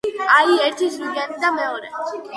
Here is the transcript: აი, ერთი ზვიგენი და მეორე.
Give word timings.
აი, 0.37 0.55
ერთი 0.69 0.89
ზვიგენი 0.95 1.39
და 1.45 1.55
მეორე. 1.63 1.93